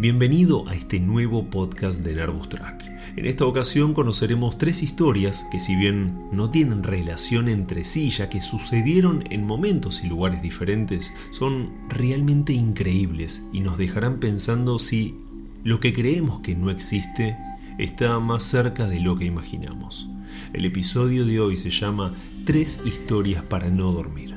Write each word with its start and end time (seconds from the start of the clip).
Bienvenido 0.00 0.68
a 0.68 0.76
este 0.76 1.00
nuevo 1.00 1.50
podcast 1.50 2.04
de 2.04 2.14
Nervous 2.14 2.48
Track. 2.48 2.84
En 3.16 3.26
esta 3.26 3.46
ocasión 3.46 3.94
conoceremos 3.94 4.56
tres 4.56 4.84
historias 4.84 5.48
que 5.50 5.58
si 5.58 5.74
bien 5.74 6.28
no 6.30 6.50
tienen 6.50 6.84
relación 6.84 7.48
entre 7.48 7.82
sí 7.82 8.10
ya 8.10 8.28
que 8.28 8.40
sucedieron 8.40 9.24
en 9.30 9.44
momentos 9.44 10.04
y 10.04 10.06
lugares 10.06 10.40
diferentes, 10.40 11.12
son 11.32 11.72
realmente 11.88 12.52
increíbles 12.52 13.44
y 13.52 13.58
nos 13.58 13.76
dejarán 13.76 14.20
pensando 14.20 14.78
si 14.78 15.16
lo 15.64 15.80
que 15.80 15.92
creemos 15.92 16.38
que 16.42 16.54
no 16.54 16.70
existe 16.70 17.36
está 17.78 18.20
más 18.20 18.44
cerca 18.44 18.86
de 18.86 19.00
lo 19.00 19.18
que 19.18 19.24
imaginamos. 19.24 20.08
El 20.52 20.64
episodio 20.64 21.26
de 21.26 21.40
hoy 21.40 21.56
se 21.56 21.70
llama 21.70 22.14
Tres 22.44 22.82
historias 22.84 23.42
para 23.42 23.68
no 23.68 23.90
dormir. 23.90 24.36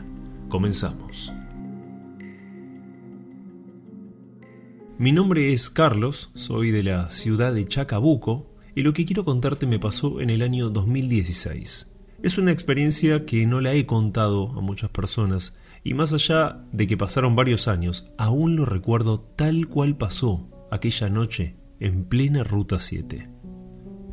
Comenzamos. 0.50 1.32
Mi 5.02 5.12
nombre 5.12 5.52
es 5.52 5.72
Carlos, 5.72 6.30
soy 6.36 6.70
de 6.70 6.84
la 6.84 7.10
ciudad 7.10 7.56
de 7.56 7.66
Chacabuco 7.66 8.54
y 8.76 8.84
lo 8.84 8.94
que 8.94 9.04
quiero 9.04 9.26
contarte 9.26 9.66
me 9.66 9.80
pasó 9.80 10.22
en 10.22 10.30
el 10.30 10.44
año 10.44 10.70
2016. 10.70 11.92
Es 12.22 12.38
una 12.38 12.52
experiencia 12.52 13.26
que 13.26 13.48
no 13.48 13.62
la 13.62 13.74
he 13.74 13.88
contado 13.88 14.50
a 14.52 14.62
muchas 14.62 14.92
personas 14.92 15.58
y 15.84 15.96
más 15.96 16.14
allá 16.14 16.64
de 16.72 16.86
que 16.86 16.98
pasaron 16.98 17.36
varios 17.36 17.68
años, 17.68 18.12
aún 18.20 18.56
lo 18.56 18.66
recuerdo 18.66 19.22
tal 19.22 19.68
cual 19.70 19.98
pasó 19.98 20.48
aquella 20.70 21.10
noche 21.10 21.56
en 21.80 22.06
plena 22.06 22.44
Ruta 22.44 22.80
7. 22.80 23.28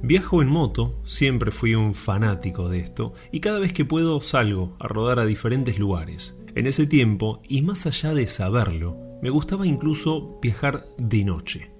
Viajo 0.03 0.41
en 0.41 0.49
moto, 0.49 1.03
siempre 1.05 1.51
fui 1.51 1.75
un 1.75 1.95
fanático 1.95 2.71
de 2.71 2.81
esto, 2.81 3.13
y 3.31 3.41
cada 3.41 3.59
vez 3.59 3.75
que 3.75 3.85
puedo 3.85 4.23
salgo 4.23 4.75
a 4.81 4.89
rodar 4.89 5.19
a 5.19 5.27
diferentes 5.27 5.79
lugares. 5.79 6.41
En 6.55 6.67
ese 6.67 6.87
tiempo, 6.87 7.43
y 7.47 7.61
más 7.61 7.87
allá 7.87 8.15
de 8.15 8.27
saberlo, 8.27 9.08
me 9.23 9.31
gustaba 9.31 9.67
incluso 9.67 10.39
viajar 10.41 10.87
de 10.99 11.25
noche. 11.25 11.71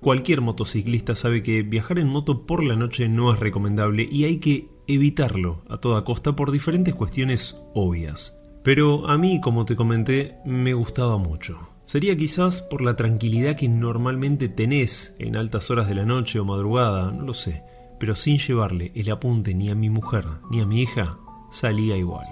Cualquier 0.00 0.40
motociclista 0.40 1.14
sabe 1.14 1.42
que 1.42 1.62
viajar 1.62 1.98
en 1.98 2.08
moto 2.08 2.46
por 2.46 2.62
la 2.62 2.76
noche 2.76 3.08
no 3.08 3.32
es 3.32 3.40
recomendable 3.40 4.08
y 4.10 4.24
hay 4.24 4.38
que 4.38 4.68
evitarlo 4.86 5.62
a 5.68 5.78
toda 5.78 6.04
costa 6.04 6.36
por 6.36 6.52
diferentes 6.52 6.94
cuestiones 6.94 7.60
obvias. 7.74 8.38
Pero 8.62 9.08
a 9.08 9.18
mí, 9.18 9.40
como 9.40 9.64
te 9.64 9.76
comenté, 9.76 10.36
me 10.44 10.74
gustaba 10.74 11.18
mucho. 11.18 11.58
Sería 11.84 12.16
quizás 12.16 12.62
por 12.62 12.82
la 12.82 12.96
tranquilidad 12.96 13.56
que 13.56 13.68
normalmente 13.68 14.48
tenés 14.48 15.16
en 15.18 15.36
altas 15.36 15.70
horas 15.70 15.88
de 15.88 15.94
la 15.94 16.04
noche 16.04 16.38
o 16.38 16.44
madrugada, 16.44 17.10
no 17.10 17.24
lo 17.24 17.34
sé, 17.34 17.62
pero 17.98 18.14
sin 18.14 18.38
llevarle 18.38 18.92
el 18.94 19.10
apunte 19.10 19.54
ni 19.54 19.70
a 19.70 19.74
mi 19.74 19.90
mujer 19.90 20.26
ni 20.50 20.60
a 20.60 20.66
mi 20.66 20.82
hija, 20.82 21.18
salía 21.50 21.96
igual. 21.96 22.26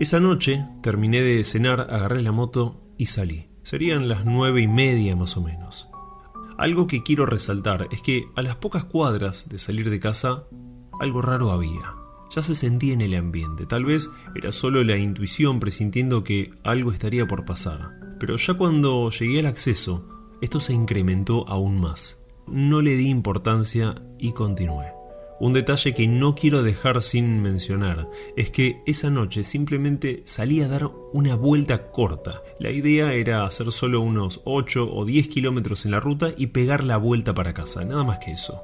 Esa 0.00 0.20
noche 0.20 0.66
terminé 0.82 1.20
de 1.20 1.44
cenar, 1.44 1.82
agarré 1.82 2.22
la 2.22 2.32
moto 2.32 2.80
y 2.98 3.06
salí. 3.06 3.53
Serían 3.64 4.10
las 4.10 4.26
nueve 4.26 4.60
y 4.60 4.68
media 4.68 5.16
más 5.16 5.38
o 5.38 5.40
menos. 5.40 5.88
Algo 6.58 6.86
que 6.86 7.02
quiero 7.02 7.24
resaltar 7.24 7.88
es 7.90 8.02
que 8.02 8.28
a 8.36 8.42
las 8.42 8.56
pocas 8.56 8.84
cuadras 8.84 9.48
de 9.48 9.58
salir 9.58 9.88
de 9.88 9.98
casa, 9.98 10.44
algo 11.00 11.22
raro 11.22 11.50
había. 11.50 11.94
Ya 12.30 12.42
se 12.42 12.54
sentía 12.54 12.92
en 12.92 13.00
el 13.00 13.14
ambiente, 13.14 13.64
tal 13.64 13.86
vez 13.86 14.10
era 14.34 14.52
solo 14.52 14.84
la 14.84 14.98
intuición 14.98 15.60
presintiendo 15.60 16.24
que 16.24 16.52
algo 16.62 16.92
estaría 16.92 17.26
por 17.26 17.46
pasar. 17.46 18.16
Pero 18.20 18.36
ya 18.36 18.52
cuando 18.52 19.08
llegué 19.08 19.40
al 19.40 19.46
acceso, 19.46 20.08
esto 20.42 20.60
se 20.60 20.74
incrementó 20.74 21.48
aún 21.48 21.80
más. 21.80 22.22
No 22.46 22.82
le 22.82 22.96
di 22.96 23.08
importancia 23.08 23.94
y 24.18 24.32
continué. 24.32 24.92
Un 25.40 25.52
detalle 25.52 25.94
que 25.94 26.06
no 26.06 26.34
quiero 26.34 26.62
dejar 26.62 27.02
sin 27.02 27.42
mencionar 27.42 28.08
es 28.36 28.50
que 28.50 28.82
esa 28.86 29.10
noche 29.10 29.42
simplemente 29.42 30.22
salí 30.24 30.62
a 30.62 30.68
dar 30.68 30.90
una 31.12 31.34
vuelta 31.34 31.90
corta. 31.90 32.42
La 32.60 32.70
idea 32.70 33.12
era 33.14 33.44
hacer 33.44 33.72
solo 33.72 34.00
unos 34.00 34.42
8 34.44 34.94
o 34.94 35.04
10 35.04 35.28
kilómetros 35.28 35.84
en 35.84 35.90
la 35.90 36.00
ruta 36.00 36.32
y 36.36 36.48
pegar 36.48 36.84
la 36.84 36.98
vuelta 36.98 37.34
para 37.34 37.52
casa, 37.52 37.84
nada 37.84 38.04
más 38.04 38.18
que 38.18 38.30
eso. 38.30 38.62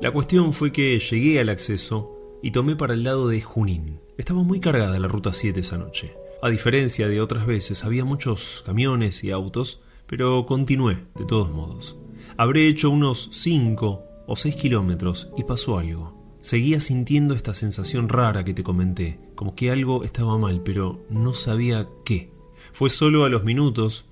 La 0.00 0.12
cuestión 0.12 0.52
fue 0.52 0.70
que 0.70 0.98
llegué 0.98 1.40
al 1.40 1.48
acceso 1.48 2.38
y 2.42 2.52
tomé 2.52 2.76
para 2.76 2.94
el 2.94 3.02
lado 3.02 3.28
de 3.28 3.42
Junín. 3.42 4.00
Estaba 4.16 4.44
muy 4.44 4.60
cargada 4.60 4.98
la 5.00 5.08
ruta 5.08 5.32
7 5.32 5.58
esa 5.58 5.78
noche. 5.78 6.14
A 6.40 6.48
diferencia 6.48 7.08
de 7.08 7.20
otras 7.20 7.46
veces, 7.46 7.84
había 7.84 8.04
muchos 8.04 8.62
camiones 8.64 9.24
y 9.24 9.32
autos, 9.32 9.82
pero 10.06 10.46
continué 10.46 11.04
de 11.16 11.24
todos 11.24 11.50
modos. 11.50 11.96
Habré 12.36 12.68
hecho 12.68 12.90
unos 12.90 13.28
5 13.32 14.07
o 14.28 14.36
6 14.36 14.54
kilómetros 14.54 15.30
y 15.36 15.42
pasó 15.42 15.78
algo. 15.78 16.16
Seguía 16.40 16.78
sintiendo 16.78 17.34
esta 17.34 17.52
sensación 17.54 18.08
rara 18.08 18.44
que 18.44 18.54
te 18.54 18.62
comenté, 18.62 19.18
como 19.34 19.56
que 19.56 19.72
algo 19.72 20.04
estaba 20.04 20.38
mal, 20.38 20.62
pero 20.62 21.04
no 21.10 21.32
sabía 21.32 21.88
qué. 22.04 22.32
Fue 22.72 22.90
solo 22.90 23.24
a 23.24 23.28
los 23.28 23.42
minutos 23.42 24.04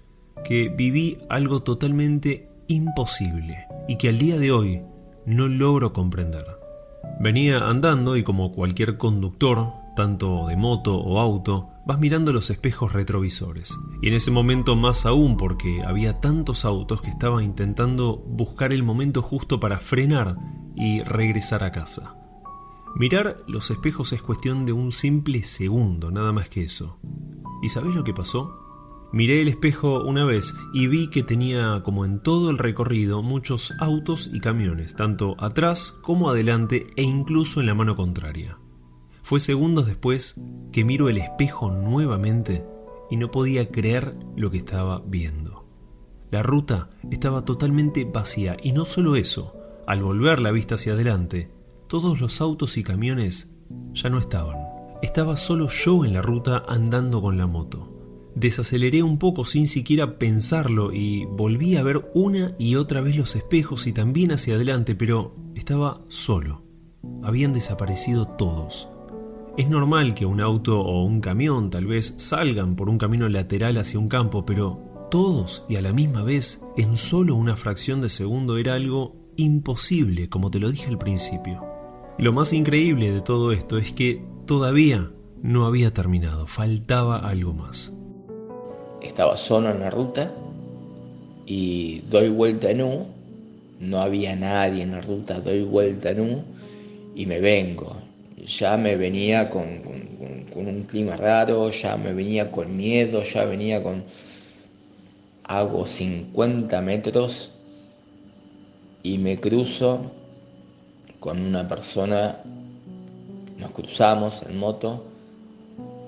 que 0.44 0.68
viví 0.68 1.18
algo 1.28 1.62
totalmente 1.62 2.48
imposible 2.66 3.66
y 3.86 3.96
que 3.96 4.08
al 4.08 4.18
día 4.18 4.38
de 4.38 4.50
hoy 4.50 4.82
no 5.24 5.46
logro 5.48 5.92
comprender. 5.92 6.46
Venía 7.20 7.68
andando 7.68 8.16
y 8.16 8.22
como 8.22 8.52
cualquier 8.52 8.96
conductor, 8.96 9.72
tanto 9.94 10.48
de 10.48 10.56
moto 10.56 10.98
o 10.98 11.20
auto, 11.20 11.70
vas 11.86 12.00
mirando 12.00 12.32
los 12.32 12.50
espejos 12.50 12.92
retrovisores. 12.92 13.78
Y 14.02 14.08
en 14.08 14.14
ese 14.14 14.30
momento 14.30 14.74
más 14.74 15.06
aún 15.06 15.36
porque 15.36 15.82
había 15.82 16.20
tantos 16.20 16.64
autos 16.64 17.00
que 17.00 17.10
estaba 17.10 17.42
intentando 17.42 18.18
buscar 18.18 18.74
el 18.74 18.82
momento 18.82 19.22
justo 19.22 19.60
para 19.60 19.78
frenar 19.78 20.36
y 20.74 21.02
regresar 21.02 21.62
a 21.62 21.72
casa. 21.72 22.16
Mirar 22.96 23.42
los 23.46 23.70
espejos 23.70 24.12
es 24.12 24.22
cuestión 24.22 24.66
de 24.66 24.72
un 24.72 24.90
simple 24.90 25.42
segundo, 25.44 26.10
nada 26.10 26.32
más 26.32 26.48
que 26.48 26.64
eso. 26.64 26.98
¿Y 27.62 27.68
sabes 27.68 27.94
lo 27.94 28.04
que 28.04 28.14
pasó? 28.14 28.58
Miré 29.12 29.40
el 29.40 29.48
espejo 29.48 30.02
una 30.02 30.24
vez 30.24 30.54
y 30.74 30.88
vi 30.88 31.08
que 31.08 31.22
tenía, 31.22 31.82
como 31.84 32.04
en 32.04 32.20
todo 32.20 32.50
el 32.50 32.58
recorrido, 32.58 33.22
muchos 33.22 33.72
autos 33.78 34.30
y 34.32 34.40
camiones, 34.40 34.96
tanto 34.96 35.36
atrás 35.38 35.98
como 36.02 36.30
adelante 36.30 36.88
e 36.96 37.02
incluso 37.02 37.60
en 37.60 37.66
la 37.66 37.74
mano 37.74 37.94
contraria. 37.94 38.58
Fue 39.26 39.40
segundos 39.40 39.88
después 39.88 40.40
que 40.70 40.84
miro 40.84 41.08
el 41.08 41.18
espejo 41.18 41.72
nuevamente 41.72 42.64
y 43.10 43.16
no 43.16 43.32
podía 43.32 43.72
creer 43.72 44.16
lo 44.36 44.52
que 44.52 44.58
estaba 44.58 45.02
viendo. 45.04 45.66
La 46.30 46.44
ruta 46.44 46.90
estaba 47.10 47.44
totalmente 47.44 48.04
vacía 48.04 48.56
y 48.62 48.70
no 48.70 48.84
solo 48.84 49.16
eso, 49.16 49.56
al 49.84 50.00
volver 50.00 50.38
la 50.38 50.52
vista 50.52 50.76
hacia 50.76 50.92
adelante, 50.92 51.50
todos 51.88 52.20
los 52.20 52.40
autos 52.40 52.76
y 52.76 52.84
camiones 52.84 53.56
ya 53.94 54.10
no 54.10 54.20
estaban. 54.20 54.58
Estaba 55.02 55.34
solo 55.34 55.66
yo 55.70 56.04
en 56.04 56.12
la 56.12 56.22
ruta 56.22 56.62
andando 56.68 57.20
con 57.20 57.36
la 57.36 57.48
moto. 57.48 58.30
Desaceleré 58.36 59.02
un 59.02 59.18
poco 59.18 59.44
sin 59.44 59.66
siquiera 59.66 60.20
pensarlo 60.20 60.92
y 60.92 61.24
volví 61.24 61.74
a 61.74 61.82
ver 61.82 62.12
una 62.14 62.54
y 62.60 62.76
otra 62.76 63.00
vez 63.00 63.16
los 63.16 63.34
espejos 63.34 63.88
y 63.88 63.92
también 63.92 64.30
hacia 64.30 64.54
adelante, 64.54 64.94
pero 64.94 65.34
estaba 65.56 66.04
solo. 66.06 66.62
Habían 67.24 67.52
desaparecido 67.52 68.28
todos. 68.28 68.88
Es 69.56 69.70
normal 69.70 70.12
que 70.12 70.26
un 70.26 70.42
auto 70.42 70.82
o 70.82 71.02
un 71.02 71.22
camión 71.22 71.70
tal 71.70 71.86
vez 71.86 72.14
salgan 72.18 72.76
por 72.76 72.90
un 72.90 72.98
camino 72.98 73.26
lateral 73.26 73.78
hacia 73.78 73.98
un 73.98 74.10
campo, 74.10 74.44
pero 74.44 75.08
todos 75.10 75.64
y 75.66 75.76
a 75.76 75.82
la 75.82 75.94
misma 75.94 76.22
vez, 76.22 76.62
en 76.76 76.98
solo 76.98 77.34
una 77.36 77.56
fracción 77.56 78.02
de 78.02 78.10
segundo, 78.10 78.58
era 78.58 78.74
algo 78.74 79.16
imposible, 79.36 80.28
como 80.28 80.50
te 80.50 80.58
lo 80.58 80.70
dije 80.70 80.88
al 80.88 80.98
principio. 80.98 81.64
Lo 82.18 82.34
más 82.34 82.52
increíble 82.52 83.10
de 83.10 83.22
todo 83.22 83.52
esto 83.52 83.78
es 83.78 83.92
que 83.92 84.22
todavía 84.44 85.10
no 85.42 85.64
había 85.64 85.90
terminado, 85.90 86.46
faltaba 86.46 87.16
algo 87.16 87.54
más. 87.54 87.96
Estaba 89.00 89.38
solo 89.38 89.70
en 89.70 89.80
la 89.80 89.90
ruta 89.90 90.34
y 91.46 92.00
doy 92.10 92.28
vuelta 92.28 92.70
en 92.70 92.82
U, 92.82 93.06
no 93.80 94.02
había 94.02 94.36
nadie 94.36 94.82
en 94.82 94.90
la 94.90 95.00
ruta, 95.00 95.40
doy 95.40 95.64
vuelta 95.64 96.10
en 96.10 96.20
U 96.20 96.44
y 97.14 97.24
me 97.24 97.40
vengo 97.40 98.05
ya 98.46 98.76
me 98.76 98.96
venía 98.96 99.50
con, 99.50 99.66
un 100.54 100.84
clima 100.84 101.16
raro, 101.16 101.70
ya 101.70 101.96
me 101.96 102.12
venía 102.12 102.50
con 102.50 102.76
miedo, 102.76 103.22
ya 103.22 103.44
venía 103.44 103.82
con... 103.82 104.04
Hago 105.48 105.86
50 105.86 106.80
metros 106.80 107.50
y 109.04 109.18
me 109.18 109.38
cruzo 109.38 110.10
con 111.20 111.40
una 111.40 111.68
persona, 111.68 112.40
nos 113.56 113.70
cruzamos 113.70 114.42
en 114.42 114.58
moto, 114.58 115.04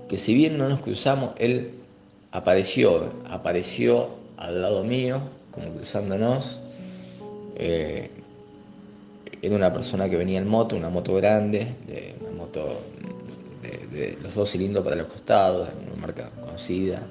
que 0.09 0.19
si 0.19 0.35
bien 0.35 0.59
no 0.59 0.69
nos 0.69 0.81
cruzamos, 0.81 1.35
él 1.39 1.73
apareció, 2.33 3.13
apareció 3.29 4.09
al 4.37 4.61
lado 4.63 4.83
mío, 4.83 5.21
como 5.53 5.73
cruzándonos. 5.73 6.61
Eh, 7.55 8.11
era 9.43 9.55
una 9.55 9.73
persona 9.73 10.09
que 10.09 10.17
venía 10.17 10.39
en 10.39 10.49
moto, 10.49 10.77
una 10.77 10.91
moto 10.91 11.15
grande, 11.15 11.75
de, 11.87 12.15
una 12.21 12.33
moto 12.33 12.81
de, 13.93 14.17
los 14.23 14.35
dos 14.35 14.51
cilindros 14.51 14.85
para 14.85 14.97
los 14.97 15.07
costados, 15.07 15.69
una 15.87 16.01
marca 16.01 16.31
conocida. 16.41 17.03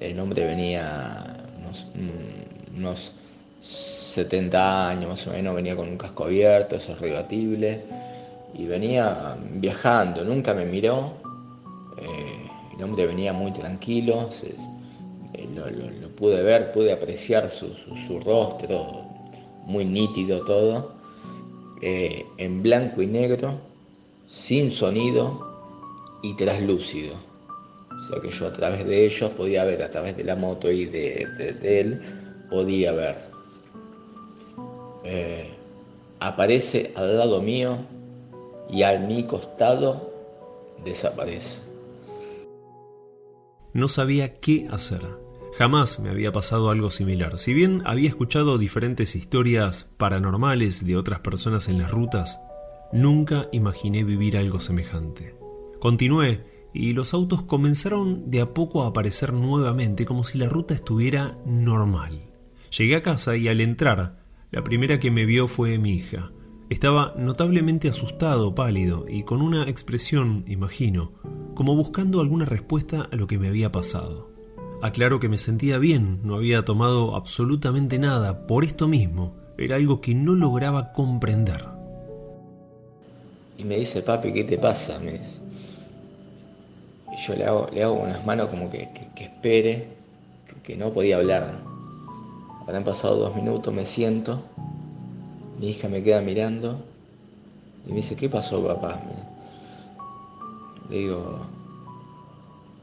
El 0.00 0.18
hombre 0.18 0.44
venía 0.44 1.36
unos, 2.74 3.12
70 3.60 4.88
años 4.88 5.10
más 5.10 5.26
o 5.28 5.30
menos, 5.30 5.54
venía 5.54 5.76
con 5.76 5.88
un 5.88 5.96
casco 5.96 6.24
abierto, 6.24 6.76
esos 6.76 7.00
rebatibles, 7.00 7.78
y 8.54 8.66
venía 8.66 9.36
viajando, 9.52 10.24
nunca 10.24 10.52
me 10.52 10.64
miró. 10.64 11.14
Eh, 11.98 12.48
el 12.76 12.82
hombre 12.82 13.06
venía 13.06 13.32
muy 13.32 13.52
tranquilo, 13.52 14.28
eh, 14.42 15.48
lo, 15.54 16.08
pude 16.16 16.42
ver, 16.42 16.72
pude 16.72 16.92
apreciar 16.92 17.48
su, 17.48 17.68
rostro, 18.24 19.06
muy 19.64 19.84
nítido 19.84 20.44
todo, 20.44 20.92
eh, 21.80 22.24
en 22.38 22.62
blanco 22.62 23.02
y 23.02 23.06
negro, 23.06 23.58
sin 24.28 24.70
sonido 24.70 25.46
y 26.22 26.34
traslúcido. 26.34 27.14
O 27.90 28.08
sea 28.08 28.20
que 28.20 28.30
yo 28.30 28.46
a 28.46 28.52
través 28.52 28.86
de 28.86 29.06
ellos 29.06 29.30
podía 29.32 29.64
ver, 29.64 29.82
a 29.82 29.90
través 29.90 30.16
de 30.16 30.24
la 30.24 30.34
moto 30.34 30.70
y 30.70 30.86
de, 30.86 31.26
él, 31.62 32.00
podía 32.50 32.92
ver. 32.92 33.16
Eh, 35.04 35.50
aparece 36.20 36.92
al 36.94 37.18
lado 37.18 37.42
mío 37.42 37.76
y 38.70 38.82
a 38.82 38.98
mi 38.98 39.24
costado 39.24 40.12
desaparece. 40.84 41.60
No 43.72 43.88
sabía 43.88 44.34
qué 44.34 44.68
hacer. 44.70 45.00
Jamás 45.58 46.00
me 46.00 46.08
había 46.08 46.32
pasado 46.32 46.70
algo 46.70 46.90
similar. 46.90 47.38
Si 47.38 47.52
bien 47.52 47.82
había 47.84 48.08
escuchado 48.08 48.56
diferentes 48.56 49.14
historias 49.14 49.84
paranormales 49.98 50.86
de 50.86 50.96
otras 50.96 51.20
personas 51.20 51.68
en 51.68 51.78
las 51.78 51.90
rutas, 51.90 52.40
nunca 52.92 53.48
imaginé 53.52 54.02
vivir 54.02 54.38
algo 54.38 54.60
semejante. 54.60 55.34
Continué 55.78 56.46
y 56.72 56.94
los 56.94 57.12
autos 57.12 57.42
comenzaron 57.42 58.30
de 58.30 58.40
a 58.40 58.54
poco 58.54 58.82
a 58.82 58.88
aparecer 58.88 59.34
nuevamente 59.34 60.06
como 60.06 60.24
si 60.24 60.38
la 60.38 60.48
ruta 60.48 60.72
estuviera 60.72 61.38
normal. 61.44 62.30
Llegué 62.76 62.96
a 62.96 63.02
casa 63.02 63.36
y 63.36 63.48
al 63.48 63.60
entrar, 63.60 64.24
la 64.50 64.64
primera 64.64 64.98
que 64.98 65.10
me 65.10 65.26
vio 65.26 65.48
fue 65.48 65.78
mi 65.78 65.92
hija. 65.92 66.32
Estaba 66.70 67.14
notablemente 67.18 67.90
asustado, 67.90 68.54
pálido 68.54 69.04
y 69.06 69.24
con 69.24 69.42
una 69.42 69.68
expresión, 69.68 70.44
imagino, 70.48 71.12
como 71.54 71.76
buscando 71.76 72.22
alguna 72.22 72.46
respuesta 72.46 73.06
a 73.12 73.16
lo 73.16 73.26
que 73.26 73.38
me 73.38 73.48
había 73.48 73.70
pasado. 73.70 74.31
Aclaro 74.82 75.20
que 75.20 75.28
me 75.28 75.38
sentía 75.38 75.78
bien, 75.78 76.18
no 76.24 76.34
había 76.34 76.64
tomado 76.64 77.14
absolutamente 77.14 78.00
nada, 78.00 78.48
por 78.48 78.64
esto 78.64 78.88
mismo, 78.88 79.36
era 79.56 79.76
algo 79.76 80.00
que 80.00 80.12
no 80.12 80.34
lograba 80.34 80.92
comprender. 80.92 81.64
Y 83.56 83.62
me 83.62 83.76
dice, 83.76 84.02
papi, 84.02 84.32
¿qué 84.32 84.42
te 84.42 84.58
pasa? 84.58 84.98
Me 84.98 85.20
Y 87.12 87.16
yo 87.24 87.36
le 87.36 87.44
hago, 87.44 87.68
le 87.72 87.84
hago 87.84 87.94
unas 87.94 88.26
manos 88.26 88.48
como 88.48 88.68
que, 88.68 88.88
espere, 89.14 89.86
que, 90.64 90.76
no 90.76 90.92
podía 90.92 91.18
hablar. 91.18 91.62
Habrán 92.62 92.82
pasado 92.82 93.18
dos 93.18 93.36
minutos, 93.36 93.72
me 93.72 93.86
siento, 93.86 94.42
mi 95.60 95.68
hija 95.68 95.88
me 95.88 96.02
queda 96.02 96.22
mirando 96.22 96.84
y 97.86 97.90
me 97.90 97.96
dice, 97.98 98.16
¿qué 98.16 98.28
pasó, 98.28 98.66
papá? 98.66 99.00
Le 100.90 100.98
digo, 100.98 101.46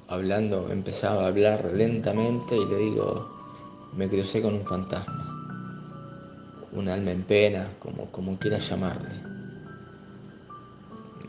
hablando, 0.09 0.71
empezaba 0.71 1.25
a 1.25 1.27
hablar 1.27 1.71
lentamente 1.73 2.57
y 2.57 2.65
le 2.65 2.77
digo, 2.77 3.29
me 3.95 4.09
crucé 4.09 4.41
con 4.41 4.56
un 4.56 4.65
fantasma, 4.65 5.88
un 6.73 6.89
alma 6.89 7.11
en 7.11 7.23
pena, 7.23 7.67
como, 7.79 8.06
como 8.11 8.38
quiera 8.38 8.57
llamarle. 8.57 9.09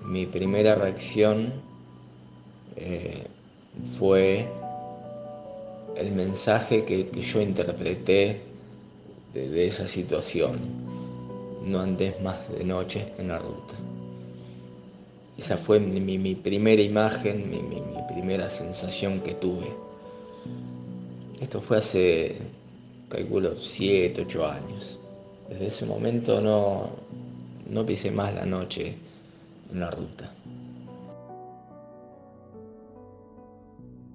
Mi 0.05 0.27
primera 0.27 0.75
reacción 0.75 1.53
eh, 2.77 3.27
fue 3.99 4.49
el 5.97 6.13
mensaje 6.13 6.85
que, 6.85 7.11
yo 7.21 7.41
interpreté 7.41 8.41
de 9.35 9.67
esa 9.67 9.87
situación. 9.87 10.59
No 11.65 11.81
andes 11.81 12.21
más 12.23 12.51
de 12.51 12.65
noche 12.65 13.13
en 13.19 13.29
la 13.29 13.39
ruta. 13.39 13.90
Esa 15.41 15.57
fue 15.57 15.81
mi, 15.81 16.35
primera 16.35 16.83
imagen, 16.83 17.49
mi, 17.49 17.63
primera 18.13 18.51
sensación 18.51 19.21
que 19.23 19.33
tuve. 19.33 19.73
Esto 21.41 21.63
fue 21.63 21.79
hace, 21.79 22.37
calculo, 23.09 23.59
7, 23.59 24.27
8 24.27 24.47
años. 24.47 25.01
Desde 25.49 25.69
ese 25.69 25.87
momento 25.87 26.43
no, 26.43 26.91
no 27.71 27.87
pisé 27.87 28.11
más 28.11 28.35
la 28.35 28.45
noche 28.45 28.95
en 29.73 29.81
la 29.81 29.91
ruta. 29.91 30.31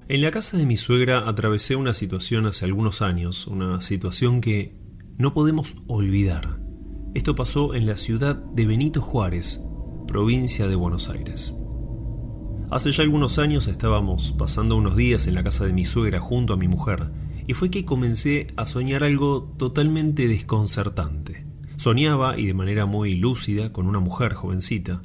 En 0.07 0.21
la 0.21 0.29
casa 0.29 0.57
de 0.57 0.67
mi 0.67 0.77
suegra 0.77 1.27
atravesé 1.27 1.75
una 1.75 1.95
situación 1.95 2.45
hace 2.45 2.65
algunos 2.65 3.01
años, 3.01 3.47
una 3.47 3.81
situación 3.81 4.41
que 4.41 4.75
no 5.17 5.33
podemos 5.33 5.73
olvidar. 5.87 6.59
Esto 7.15 7.33
pasó 7.33 7.73
en 7.73 7.87
la 7.87 7.97
ciudad 7.97 8.35
de 8.35 8.67
Benito 8.67 9.01
Juárez, 9.01 9.63
provincia 10.05 10.67
de 10.67 10.75
Buenos 10.75 11.09
Aires. 11.09 11.55
Hace 12.71 12.91
ya 12.91 13.03
algunos 13.03 13.39
años 13.39 13.67
estábamos 13.67 14.31
pasando 14.31 14.75
unos 14.75 14.95
días 14.95 15.27
en 15.27 15.35
la 15.35 15.43
casa 15.43 15.65
de 15.65 15.73
mi 15.73 15.85
suegra 15.85 16.19
junto 16.19 16.53
a 16.53 16.57
mi 16.57 16.67
mujer, 16.67 17.09
y 17.47 17.53
fue 17.53 17.69
que 17.69 17.85
comencé 17.85 18.47
a 18.55 18.65
soñar 18.65 19.03
algo 19.03 19.43
totalmente 19.57 20.27
desconcertante. 20.27 21.45
Soñaba, 21.77 22.39
y 22.39 22.47
de 22.47 22.53
manera 22.53 22.85
muy 22.85 23.15
lúcida, 23.15 23.71
con 23.71 23.87
una 23.87 23.99
mujer 23.99 24.33
jovencita, 24.33 25.01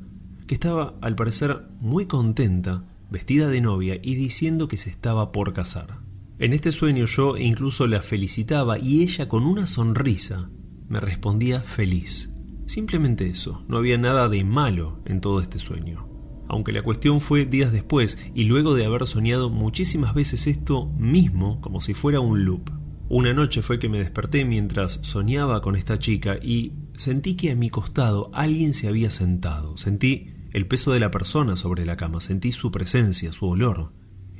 que 0.47 0.55
estaba, 0.55 0.95
al 1.01 1.17
parecer, 1.17 1.67
muy 1.81 2.07
contenta, 2.07 2.85
vestida 3.11 3.49
de 3.49 3.61
novia 3.61 3.99
y 4.03 4.15
diciendo 4.15 4.69
que 4.69 4.77
se 4.77 4.91
estaba 4.91 5.33
por 5.33 5.53
casar. 5.53 6.01
En 6.39 6.55
este 6.55 6.73
sueño 6.73 7.05
yo 7.05 7.37
incluso 7.37 7.87
la 7.87 8.03
felicitaba 8.03 8.79
y 8.79 9.03
ella 9.03 9.29
con 9.29 9.45
una 9.45 9.67
sonrisa 9.67 10.49
me 10.89 10.99
respondía 10.99 11.61
feliz. 11.61 12.30
Simplemente 12.71 13.29
eso, 13.29 13.65
no 13.67 13.79
había 13.79 13.99
nada 13.99 14.29
de 14.29 14.45
malo 14.45 15.01
en 15.05 15.21
todo 15.21 15.41
este 15.41 15.59
sueño. 15.59 16.07
Aunque 16.47 16.71
la 16.71 16.85
cuestión 16.85 17.21
fue 17.21 17.45
días 17.45 17.73
después 17.73 18.25
y 18.33 18.45
luego 18.45 18.77
de 18.77 18.85
haber 18.85 19.09
soñado 19.09 19.51
muchísimas 19.51 20.15
veces 20.15 20.47
esto 20.47 20.87
mismo 20.97 21.61
como 21.61 21.81
si 21.81 21.95
fuera 21.95 22.21
un 22.21 22.45
loop. 22.45 22.71
Una 23.09 23.35
noche 23.35 23.63
fue 23.63 23.81
que 23.81 23.89
me 23.89 23.99
desperté 23.99 24.45
mientras 24.45 25.01
soñaba 25.03 25.63
con 25.63 25.75
esta 25.75 25.99
chica 25.99 26.39
y 26.41 26.75
sentí 26.95 27.35
que 27.35 27.51
a 27.51 27.57
mi 27.57 27.71
costado 27.71 28.31
alguien 28.35 28.73
se 28.73 28.87
había 28.87 29.11
sentado. 29.11 29.77
Sentí 29.77 30.29
el 30.53 30.69
peso 30.69 30.93
de 30.93 31.01
la 31.01 31.11
persona 31.11 31.57
sobre 31.57 31.85
la 31.85 31.97
cama, 31.97 32.21
sentí 32.21 32.53
su 32.53 32.71
presencia, 32.71 33.33
su 33.33 33.49
olor. 33.49 33.95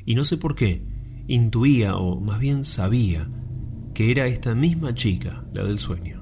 Y 0.07 0.15
no 0.15 0.25
sé 0.25 0.37
por 0.37 0.55
qué, 0.55 0.87
intuía 1.27 1.97
o 1.97 2.21
más 2.21 2.39
bien 2.39 2.63
sabía 2.63 3.29
que 3.93 4.13
era 4.13 4.29
esta 4.29 4.55
misma 4.55 4.95
chica, 4.95 5.45
la 5.53 5.65
del 5.65 5.79
sueño. 5.79 6.20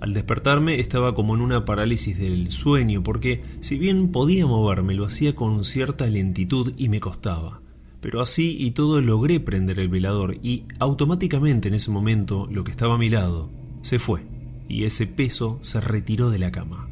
Al 0.00 0.14
despertarme 0.14 0.78
estaba 0.78 1.14
como 1.14 1.34
en 1.34 1.40
una 1.40 1.64
parálisis 1.64 2.18
del 2.18 2.50
sueño, 2.50 3.02
porque 3.02 3.42
si 3.60 3.78
bien 3.78 4.12
podía 4.12 4.46
moverme, 4.46 4.94
lo 4.94 5.04
hacía 5.04 5.34
con 5.34 5.64
cierta 5.64 6.06
lentitud 6.06 6.72
y 6.76 6.88
me 6.88 7.00
costaba. 7.00 7.60
Pero 8.00 8.20
así 8.20 8.56
y 8.60 8.70
todo 8.72 9.00
logré 9.00 9.40
prender 9.40 9.80
el 9.80 9.88
velador 9.88 10.36
y 10.42 10.64
automáticamente 10.78 11.68
en 11.68 11.74
ese 11.74 11.90
momento 11.90 12.46
lo 12.50 12.62
que 12.62 12.70
estaba 12.70 12.94
a 12.94 12.98
mi 12.98 13.10
lado 13.10 13.50
se 13.82 13.98
fue 13.98 14.24
y 14.68 14.84
ese 14.84 15.06
peso 15.06 15.58
se 15.62 15.80
retiró 15.80 16.30
de 16.30 16.38
la 16.38 16.52
cama. 16.52 16.88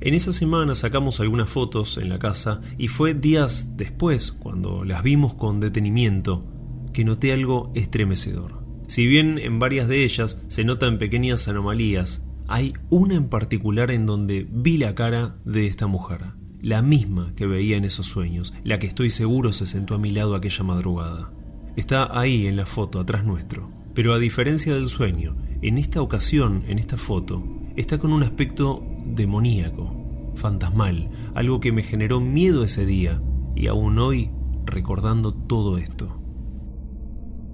En 0.00 0.14
esa 0.14 0.32
semana 0.32 0.74
sacamos 0.74 1.20
algunas 1.20 1.50
fotos 1.50 1.98
en 1.98 2.08
la 2.08 2.20
casa 2.20 2.62
y 2.78 2.88
fue 2.88 3.14
días 3.14 3.76
después, 3.76 4.30
cuando 4.30 4.84
las 4.84 5.02
vimos 5.02 5.34
con 5.34 5.58
detenimiento, 5.58 6.46
que 6.92 7.04
noté 7.04 7.32
algo 7.32 7.72
estremecedor. 7.74 8.62
Si 8.86 9.06
bien 9.06 9.38
en 9.38 9.58
varias 9.58 9.88
de 9.88 10.04
ellas 10.04 10.42
se 10.46 10.64
notan 10.64 10.98
pequeñas 10.98 11.48
anomalías, 11.48 12.27
hay 12.48 12.72
una 12.88 13.14
en 13.14 13.28
particular 13.28 13.90
en 13.90 14.06
donde 14.06 14.48
vi 14.50 14.78
la 14.78 14.94
cara 14.94 15.36
de 15.44 15.66
esta 15.66 15.86
mujer, 15.86 16.20
la 16.62 16.80
misma 16.80 17.34
que 17.36 17.46
veía 17.46 17.76
en 17.76 17.84
esos 17.84 18.06
sueños, 18.06 18.54
la 18.64 18.78
que 18.78 18.86
estoy 18.86 19.10
seguro 19.10 19.52
se 19.52 19.66
sentó 19.66 19.94
a 19.94 19.98
mi 19.98 20.10
lado 20.10 20.34
aquella 20.34 20.64
madrugada. 20.64 21.30
Está 21.76 22.18
ahí 22.18 22.46
en 22.46 22.56
la 22.56 22.64
foto, 22.64 23.00
atrás 23.00 23.24
nuestro. 23.24 23.68
Pero 23.94 24.14
a 24.14 24.18
diferencia 24.18 24.74
del 24.74 24.88
sueño, 24.88 25.36
en 25.60 25.76
esta 25.76 26.00
ocasión, 26.00 26.64
en 26.68 26.78
esta 26.78 26.96
foto, 26.96 27.44
está 27.76 27.98
con 27.98 28.12
un 28.12 28.22
aspecto 28.22 28.82
demoníaco, 29.04 30.32
fantasmal, 30.34 31.10
algo 31.34 31.60
que 31.60 31.72
me 31.72 31.82
generó 31.82 32.18
miedo 32.20 32.64
ese 32.64 32.86
día 32.86 33.20
y 33.54 33.66
aún 33.66 33.98
hoy 33.98 34.30
recordando 34.64 35.34
todo 35.34 35.76
esto. 35.76 36.18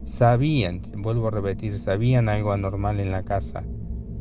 Sabían, 0.04 0.82
vuelvo 0.98 1.28
a 1.28 1.30
repetir, 1.32 1.78
sabían 1.78 2.28
algo 2.28 2.52
anormal 2.52 3.00
en 3.00 3.10
la 3.10 3.24
casa. 3.24 3.64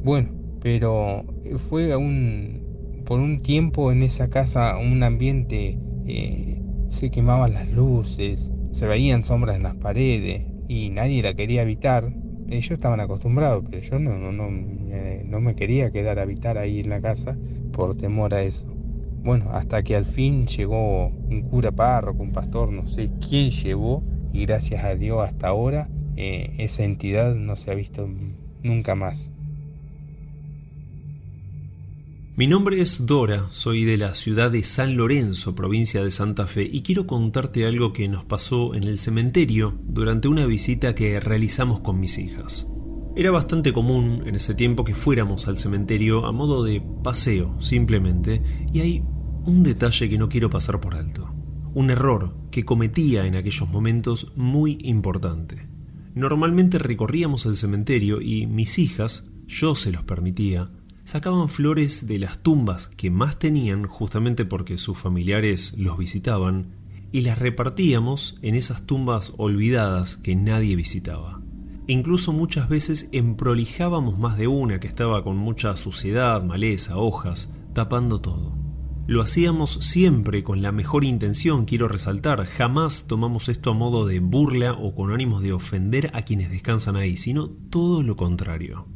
Bueno, 0.03 0.42
pero 0.63 1.25
fue 1.57 1.93
un, 1.97 3.03
por 3.05 3.19
un 3.19 3.41
tiempo 3.41 3.91
en 3.91 4.01
esa 4.01 4.29
casa 4.29 4.77
un 4.77 5.03
ambiente, 5.03 5.77
eh, 6.07 6.61
se 6.87 7.11
quemaban 7.11 7.53
las 7.53 7.69
luces, 7.69 8.53
se 8.71 8.87
veían 8.87 9.25
sombras 9.25 9.57
en 9.57 9.63
las 9.63 9.75
paredes 9.75 10.43
y 10.69 10.89
nadie 10.89 11.21
la 11.21 11.33
quería 11.33 11.63
habitar. 11.63 12.13
Ellos 12.47 12.71
estaban 12.71 13.01
acostumbrados, 13.01 13.65
pero 13.69 13.81
yo 13.81 13.99
no, 13.99 14.17
no, 14.17 14.31
no, 14.31 14.49
no 14.49 15.41
me 15.41 15.55
quería 15.55 15.91
quedar 15.91 16.17
a 16.17 16.21
habitar 16.21 16.57
ahí 16.57 16.79
en 16.79 16.89
la 16.89 17.01
casa 17.01 17.37
por 17.73 17.97
temor 17.97 18.33
a 18.33 18.43
eso. 18.43 18.65
Bueno, 19.21 19.49
hasta 19.51 19.83
que 19.83 19.97
al 19.97 20.05
fin 20.05 20.47
llegó 20.47 21.07
un 21.07 21.41
cura 21.49 21.73
párroco, 21.73 22.23
un 22.23 22.31
pastor, 22.31 22.71
no 22.71 22.87
sé 22.87 23.09
quién 23.27 23.51
llevó, 23.51 24.01
y 24.31 24.45
gracias 24.45 24.85
a 24.85 24.95
Dios 24.95 25.25
hasta 25.25 25.49
ahora 25.49 25.89
eh, 26.15 26.53
esa 26.57 26.85
entidad 26.85 27.35
no 27.35 27.57
se 27.57 27.71
ha 27.71 27.75
visto 27.75 28.07
nunca 28.61 28.95
más. 28.95 29.32
Mi 32.35 32.47
nombre 32.47 32.81
es 32.81 33.05
Dora, 33.05 33.45
soy 33.51 33.85
de 33.85 33.95
la 33.95 34.15
ciudad 34.15 34.49
de 34.49 34.63
San 34.63 34.97
Lorenzo, 34.97 35.53
provincia 35.53 36.03
de 36.03 36.09
Santa 36.09 36.47
Fe, 36.47 36.63
y 36.63 36.81
quiero 36.81 37.05
contarte 37.05 37.63
algo 37.63 37.93
que 37.93 38.07
nos 38.07 38.25
pasó 38.25 38.73
en 38.73 38.85
el 38.85 38.97
cementerio 38.97 39.77
durante 39.83 40.27
una 40.27 40.47
visita 40.47 40.95
que 40.95 41.19
realizamos 41.19 41.81
con 41.81 41.99
mis 41.99 42.17
hijas. 42.17 42.67
Era 43.15 43.29
bastante 43.29 43.71
común 43.71 44.23
en 44.25 44.33
ese 44.33 44.55
tiempo 44.55 44.83
que 44.83 44.95
fuéramos 44.95 45.47
al 45.47 45.57
cementerio 45.57 46.25
a 46.25 46.31
modo 46.31 46.63
de 46.63 46.81
paseo, 47.03 47.55
simplemente, 47.61 48.41
y 48.73 48.79
hay 48.79 49.03
un 49.45 49.61
detalle 49.61 50.09
que 50.09 50.17
no 50.17 50.27
quiero 50.27 50.49
pasar 50.49 50.79
por 50.79 50.95
alto. 50.95 51.35
Un 51.75 51.91
error 51.91 52.35
que 52.49 52.65
cometía 52.65 53.27
en 53.27 53.35
aquellos 53.35 53.69
momentos 53.69 54.31
muy 54.35 54.79
importante. 54.81 55.69
Normalmente 56.15 56.79
recorríamos 56.79 57.45
el 57.45 57.53
cementerio 57.53 58.21
y 58.21 58.47
mis 58.47 58.79
hijas, 58.79 59.31
yo 59.45 59.75
se 59.75 59.91
los 59.91 60.01
permitía, 60.01 60.71
sacaban 61.03 61.49
flores 61.49 62.07
de 62.07 62.19
las 62.19 62.39
tumbas 62.39 62.87
que 62.87 63.11
más 63.11 63.37
tenían 63.37 63.85
justamente 63.87 64.45
porque 64.45 64.77
sus 64.77 64.97
familiares 64.97 65.75
los 65.77 65.97
visitaban 65.97 66.75
y 67.11 67.21
las 67.21 67.39
repartíamos 67.39 68.37
en 68.41 68.55
esas 68.55 68.85
tumbas 68.85 69.33
olvidadas 69.37 70.17
que 70.17 70.35
nadie 70.35 70.75
visitaba. 70.75 71.41
Incluso 71.85 72.31
muchas 72.31 72.69
veces 72.69 73.09
emprolijábamos 73.11 74.17
más 74.17 74.37
de 74.37 74.47
una 74.47 74.79
que 74.79 74.87
estaba 74.87 75.23
con 75.23 75.37
mucha 75.37 75.75
suciedad, 75.75 76.41
maleza, 76.43 76.97
hojas, 76.97 77.53
tapando 77.73 78.21
todo. 78.21 78.55
Lo 79.05 79.21
hacíamos 79.21 79.73
siempre 79.81 80.43
con 80.43 80.61
la 80.61 80.71
mejor 80.71 81.03
intención, 81.03 81.65
quiero 81.65 81.89
resaltar, 81.89 82.45
jamás 82.45 83.05
tomamos 83.07 83.49
esto 83.49 83.71
a 83.71 83.73
modo 83.73 84.05
de 84.05 84.21
burla 84.21 84.73
o 84.73 84.95
con 84.95 85.11
ánimos 85.11 85.41
de 85.41 85.51
ofender 85.51 86.09
a 86.13 86.21
quienes 86.21 86.49
descansan 86.49 86.95
ahí, 86.95 87.17
sino 87.17 87.49
todo 87.49 88.01
lo 88.01 88.15
contrario. 88.15 88.87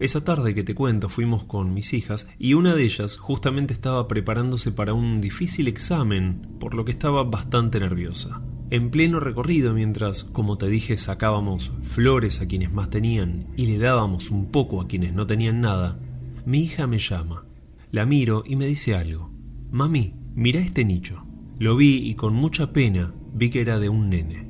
Esa 0.00 0.24
tarde 0.24 0.54
que 0.54 0.64
te 0.64 0.74
cuento 0.74 1.10
fuimos 1.10 1.44
con 1.44 1.74
mis 1.74 1.92
hijas 1.92 2.30
y 2.38 2.54
una 2.54 2.74
de 2.74 2.84
ellas 2.84 3.18
justamente 3.18 3.74
estaba 3.74 4.08
preparándose 4.08 4.72
para 4.72 4.94
un 4.94 5.20
difícil 5.20 5.68
examen, 5.68 6.56
por 6.58 6.72
lo 6.72 6.86
que 6.86 6.90
estaba 6.90 7.22
bastante 7.22 7.78
nerviosa. 7.80 8.40
En 8.70 8.90
pleno 8.90 9.20
recorrido, 9.20 9.74
mientras, 9.74 10.24
como 10.24 10.56
te 10.56 10.68
dije, 10.68 10.96
sacábamos 10.96 11.72
flores 11.82 12.40
a 12.40 12.48
quienes 12.48 12.72
más 12.72 12.88
tenían 12.88 13.48
y 13.58 13.66
le 13.66 13.76
dábamos 13.76 14.30
un 14.30 14.46
poco 14.50 14.80
a 14.80 14.88
quienes 14.88 15.12
no 15.12 15.26
tenían 15.26 15.60
nada, 15.60 16.00
mi 16.46 16.60
hija 16.60 16.86
me 16.86 16.98
llama. 16.98 17.44
La 17.90 18.06
miro 18.06 18.42
y 18.46 18.56
me 18.56 18.64
dice 18.64 18.94
algo. 18.94 19.30
Mami, 19.70 20.14
mira 20.34 20.60
este 20.60 20.82
nicho. 20.86 21.26
Lo 21.58 21.76
vi 21.76 22.08
y 22.08 22.14
con 22.14 22.32
mucha 22.32 22.72
pena 22.72 23.12
vi 23.34 23.50
que 23.50 23.60
era 23.60 23.78
de 23.78 23.90
un 23.90 24.08
nene. 24.08 24.48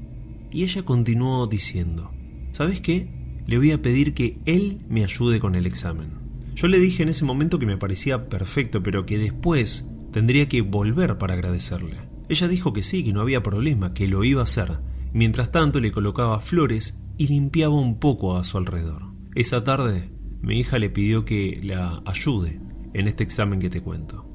Y 0.53 0.63
ella 0.63 0.85
continuó 0.85 1.49
diciendo, 1.49 2.13
¿sabes 2.53 2.81
qué? 2.81 3.20
Le 3.51 3.59
voy 3.59 3.73
a 3.73 3.83
pedir 3.83 4.15
que 4.15 4.39
él 4.47 4.79
me 4.89 5.03
ayude 5.03 5.41
con 5.41 5.57
el 5.57 5.67
examen. 5.67 6.13
Yo 6.55 6.69
le 6.69 6.79
dije 6.79 7.03
en 7.03 7.09
ese 7.09 7.25
momento 7.25 7.59
que 7.59 7.67
me 7.67 7.77
parecía 7.77 8.29
perfecto, 8.29 8.81
pero 8.81 9.07
que 9.07 9.19
después 9.19 9.91
tendría 10.13 10.49
que 10.49 10.61
volver 10.61 11.19
para 11.19 11.35
agradecerle. 11.35 11.97
Ella 12.29 12.47
dijo 12.47 12.73
que 12.73 12.85
sí, 12.85 13.03
que 13.03 13.13
no 13.13 13.21
había 13.21 13.43
problema, 13.43 13.93
que 13.93 14.07
lo 14.07 14.23
iba 14.23 14.41
a 14.41 14.45
hacer. 14.45 14.79
Mientras 15.13 15.51
tanto 15.51 15.81
le 15.81 15.91
colocaba 15.91 16.39
flores 16.39 17.03
y 17.19 17.27
limpiaba 17.27 17.75
un 17.75 17.99
poco 17.99 18.37
a 18.37 18.45
su 18.45 18.57
alrededor. 18.57 19.03
Esa 19.35 19.65
tarde 19.65 20.13
mi 20.43 20.61
hija 20.61 20.79
le 20.79 20.89
pidió 20.89 21.25
que 21.25 21.59
la 21.61 22.05
ayude 22.07 22.61
en 22.95 23.09
este 23.09 23.25
examen 23.25 23.59
que 23.59 23.69
te 23.69 23.81
cuento. 23.81 24.29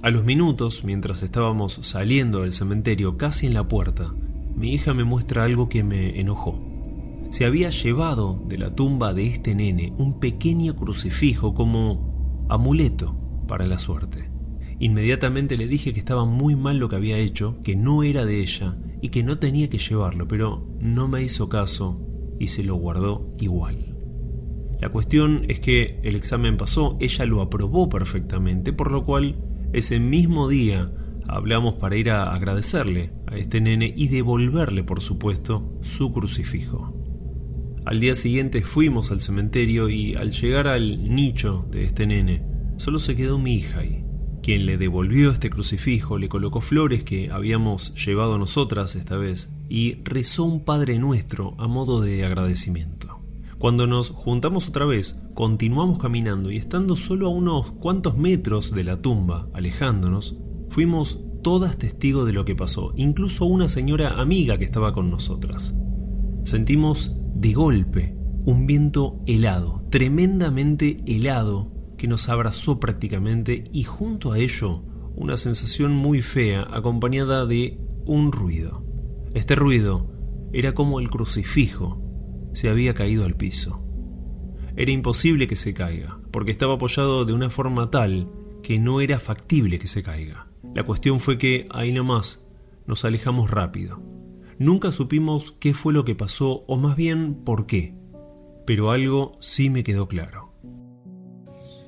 A 0.00 0.08
los 0.08 0.24
minutos, 0.24 0.82
mientras 0.82 1.22
estábamos 1.22 1.78
saliendo 1.82 2.40
del 2.40 2.54
cementerio 2.54 3.18
casi 3.18 3.48
en 3.48 3.52
la 3.52 3.68
puerta, 3.68 4.14
mi 4.56 4.72
hija 4.72 4.94
me 4.94 5.04
muestra 5.04 5.44
algo 5.44 5.68
que 5.68 5.84
me 5.84 6.18
enojó 6.18 6.71
se 7.32 7.46
había 7.46 7.70
llevado 7.70 8.42
de 8.46 8.58
la 8.58 8.74
tumba 8.74 9.14
de 9.14 9.24
este 9.24 9.54
nene 9.54 9.94
un 9.96 10.20
pequeño 10.20 10.76
crucifijo 10.76 11.54
como 11.54 12.44
amuleto 12.50 13.16
para 13.48 13.64
la 13.64 13.78
suerte. 13.78 14.30
Inmediatamente 14.78 15.56
le 15.56 15.66
dije 15.66 15.94
que 15.94 15.98
estaba 15.98 16.26
muy 16.26 16.56
mal 16.56 16.76
lo 16.76 16.90
que 16.90 16.96
había 16.96 17.16
hecho, 17.16 17.56
que 17.62 17.74
no 17.74 18.02
era 18.02 18.26
de 18.26 18.42
ella 18.42 18.76
y 19.00 19.08
que 19.08 19.22
no 19.22 19.38
tenía 19.38 19.70
que 19.70 19.78
llevarlo, 19.78 20.28
pero 20.28 20.68
no 20.78 21.08
me 21.08 21.22
hizo 21.22 21.48
caso 21.48 22.06
y 22.38 22.48
se 22.48 22.64
lo 22.64 22.74
guardó 22.74 23.34
igual. 23.40 23.96
La 24.78 24.90
cuestión 24.90 25.46
es 25.48 25.58
que 25.58 26.00
el 26.02 26.16
examen 26.16 26.58
pasó, 26.58 26.98
ella 27.00 27.24
lo 27.24 27.40
aprobó 27.40 27.88
perfectamente, 27.88 28.74
por 28.74 28.92
lo 28.92 29.04
cual 29.04 29.42
ese 29.72 30.00
mismo 30.00 30.50
día 30.50 30.92
hablamos 31.26 31.76
para 31.76 31.96
ir 31.96 32.10
a 32.10 32.34
agradecerle 32.34 33.10
a 33.26 33.38
este 33.38 33.62
nene 33.62 33.90
y 33.96 34.08
devolverle, 34.08 34.84
por 34.84 35.00
supuesto, 35.00 35.78
su 35.80 36.12
crucifijo. 36.12 37.01
Al 37.84 37.98
día 37.98 38.14
siguiente 38.14 38.62
fuimos 38.62 39.10
al 39.10 39.20
cementerio 39.20 39.88
y 39.88 40.14
al 40.14 40.30
llegar 40.30 40.68
al 40.68 41.12
nicho 41.12 41.66
de 41.70 41.82
este 41.82 42.06
nene, 42.06 42.44
solo 42.76 43.00
se 43.00 43.16
quedó 43.16 43.38
mi 43.38 43.54
hija 43.54 43.80
ahí, 43.80 44.04
quien 44.40 44.66
le 44.66 44.78
devolvió 44.78 45.32
este 45.32 45.50
crucifijo, 45.50 46.16
le 46.16 46.28
colocó 46.28 46.60
flores 46.60 47.02
que 47.02 47.30
habíamos 47.32 47.92
llevado 47.94 48.38
nosotras 48.38 48.94
esta 48.94 49.16
vez 49.16 49.56
y 49.68 49.96
rezó 50.04 50.44
un 50.44 50.64
Padre 50.64 51.00
Nuestro 51.00 51.56
a 51.58 51.66
modo 51.66 52.00
de 52.00 52.24
agradecimiento. 52.24 53.20
Cuando 53.58 53.88
nos 53.88 54.10
juntamos 54.10 54.68
otra 54.68 54.86
vez, 54.86 55.20
continuamos 55.34 55.98
caminando 55.98 56.52
y 56.52 56.58
estando 56.58 56.94
solo 56.94 57.26
a 57.26 57.30
unos 57.30 57.72
cuantos 57.72 58.16
metros 58.16 58.72
de 58.72 58.84
la 58.84 59.02
tumba, 59.02 59.48
alejándonos, 59.54 60.36
fuimos 60.68 61.18
todas 61.42 61.78
testigos 61.78 62.26
de 62.26 62.32
lo 62.32 62.44
que 62.44 62.54
pasó, 62.54 62.92
incluso 62.96 63.44
una 63.44 63.68
señora 63.68 64.20
amiga 64.20 64.56
que 64.56 64.64
estaba 64.64 64.92
con 64.92 65.10
nosotras. 65.10 65.74
Sentimos 66.44 67.16
de 67.34 67.52
golpe 67.52 68.16
un 68.44 68.66
viento 68.66 69.20
helado, 69.26 69.86
tremendamente 69.90 71.02
helado, 71.06 71.72
que 71.96 72.08
nos 72.08 72.28
abrazó 72.28 72.80
prácticamente 72.80 73.64
y 73.72 73.84
junto 73.84 74.32
a 74.32 74.38
ello 74.38 74.84
una 75.14 75.36
sensación 75.36 75.94
muy 75.94 76.22
fea 76.22 76.66
acompañada 76.70 77.46
de 77.46 77.78
un 78.04 78.32
ruido. 78.32 78.84
Este 79.34 79.54
ruido 79.54 80.10
era 80.52 80.74
como 80.74 80.98
el 80.98 81.10
crucifijo 81.10 82.02
se 82.52 82.68
había 82.68 82.94
caído 82.94 83.24
al 83.24 83.36
piso. 83.36 83.86
Era 84.76 84.90
imposible 84.90 85.46
que 85.46 85.56
se 85.56 85.74
caiga, 85.74 86.20
porque 86.30 86.50
estaba 86.50 86.74
apoyado 86.74 87.24
de 87.24 87.32
una 87.32 87.50
forma 87.50 87.90
tal 87.90 88.30
que 88.62 88.78
no 88.78 89.00
era 89.00 89.20
factible 89.20 89.78
que 89.78 89.86
se 89.86 90.02
caiga. 90.02 90.48
La 90.74 90.84
cuestión 90.84 91.20
fue 91.20 91.38
que 91.38 91.66
ahí 91.70 91.92
nomás 91.92 92.50
nos 92.86 93.04
alejamos 93.04 93.50
rápido. 93.50 94.02
Nunca 94.62 94.92
supimos 94.92 95.56
qué 95.58 95.74
fue 95.74 95.92
lo 95.92 96.04
que 96.04 96.14
pasó 96.14 96.62
o 96.68 96.76
más 96.76 96.94
bien 96.94 97.34
por 97.34 97.66
qué, 97.66 97.96
pero 98.64 98.92
algo 98.92 99.36
sí 99.40 99.70
me 99.70 99.82
quedó 99.82 100.06
claro. 100.06 100.52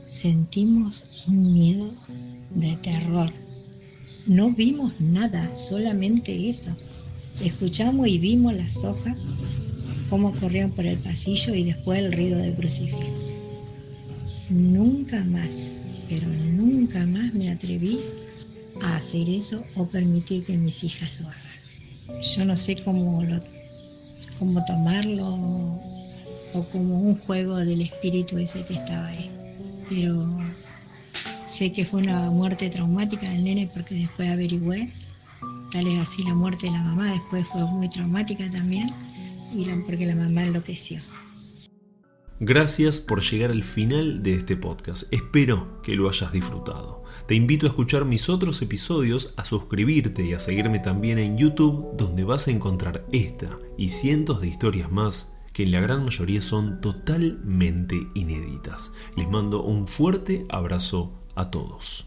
Sentimos 0.08 1.22
un 1.28 1.52
miedo 1.52 1.94
de 2.50 2.74
terror. 2.78 3.30
No 4.26 4.50
vimos 4.50 4.92
nada, 5.00 5.54
solamente 5.54 6.48
eso. 6.50 6.76
Escuchamos 7.40 8.08
y 8.08 8.18
vimos 8.18 8.52
las 8.54 8.82
hojas, 8.82 9.16
cómo 10.10 10.34
corrían 10.40 10.72
por 10.72 10.84
el 10.84 10.98
pasillo 10.98 11.54
y 11.54 11.62
después 11.62 12.00
el 12.00 12.12
ruido 12.12 12.38
del 12.38 12.56
crucifijo. 12.56 12.98
Nunca 14.50 15.22
más, 15.26 15.70
pero 16.08 16.26
nunca 16.26 17.06
más 17.06 17.32
me 17.34 17.52
atreví 17.52 18.00
a 18.82 18.96
hacer 18.96 19.30
eso 19.30 19.62
o 19.76 19.86
permitir 19.86 20.42
que 20.42 20.58
mis 20.58 20.82
hijas 20.82 21.08
lo 21.20 21.28
hagan 21.28 21.43
yo 22.22 22.44
no 22.44 22.56
sé 22.56 22.82
cómo, 22.82 23.22
cómo 24.38 24.64
tomarlo 24.64 25.80
o 26.54 26.62
como 26.70 27.00
un 27.00 27.18
juego 27.18 27.56
del 27.56 27.82
espíritu 27.82 28.38
ese 28.38 28.64
que 28.64 28.74
estaba 28.74 29.06
ahí. 29.06 29.30
Pero 29.88 30.26
sé 31.46 31.72
que 31.72 31.84
fue 31.84 32.02
una 32.02 32.30
muerte 32.30 32.70
traumática 32.70 33.28
del 33.28 33.44
nene 33.44 33.70
porque 33.72 33.94
después 33.94 34.30
averigüé, 34.30 34.92
tal 35.72 35.86
es 35.86 35.98
así 35.98 36.22
la 36.22 36.34
muerte 36.34 36.66
de 36.66 36.72
la 36.72 36.82
mamá, 36.82 37.10
después 37.10 37.44
fue 37.48 37.64
muy 37.66 37.88
traumática 37.88 38.50
también, 38.50 38.88
y 39.52 39.66
porque 39.86 40.06
la 40.06 40.14
mamá 40.14 40.42
enloqueció. 40.42 41.00
Gracias 42.46 43.00
por 43.00 43.22
llegar 43.22 43.50
al 43.50 43.62
final 43.62 44.22
de 44.22 44.34
este 44.34 44.54
podcast. 44.54 45.10
Espero 45.14 45.80
que 45.82 45.96
lo 45.96 46.10
hayas 46.10 46.30
disfrutado. 46.30 47.02
Te 47.26 47.34
invito 47.34 47.64
a 47.64 47.70
escuchar 47.70 48.04
mis 48.04 48.28
otros 48.28 48.60
episodios, 48.60 49.32
a 49.38 49.46
suscribirte 49.46 50.26
y 50.26 50.34
a 50.34 50.38
seguirme 50.38 50.78
también 50.78 51.18
en 51.18 51.38
YouTube, 51.38 51.96
donde 51.96 52.22
vas 52.22 52.46
a 52.46 52.50
encontrar 52.50 53.06
esta 53.12 53.58
y 53.78 53.88
cientos 53.88 54.42
de 54.42 54.48
historias 54.48 54.92
más 54.92 55.38
que 55.54 55.62
en 55.62 55.70
la 55.70 55.80
gran 55.80 56.04
mayoría 56.04 56.42
son 56.42 56.82
totalmente 56.82 58.08
inéditas. 58.14 58.92
Les 59.16 59.26
mando 59.26 59.62
un 59.62 59.88
fuerte 59.88 60.44
abrazo 60.50 61.14
a 61.34 61.50
todos. 61.50 62.04